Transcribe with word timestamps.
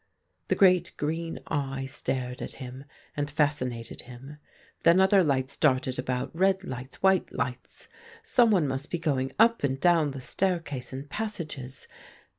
The 0.47 0.55
great 0.55 0.93
green 0.97 1.41
eye 1.45 1.85
stared 1.85 2.41
at 2.41 2.55
him. 2.55 2.85
and 3.15 3.29
fascinated 3.29 4.01
him. 4.01 4.37
Then 4.81 4.99
other 4.99 5.23
lights 5.23 5.55
darted 5.57 5.99
about, 5.99 6.35
red 6.35 6.63
lights, 6.63 7.03
white 7.03 7.31
lights. 7.31 7.87
Someone 8.23 8.67
must 8.67 8.89
be 8.89 8.97
going 8.97 9.31
up 9.37 9.63
and 9.63 9.79
down 9.79 10.09
the 10.09 10.19
staircase 10.21 10.91
and 10.91 11.07
passages. 11.07 11.87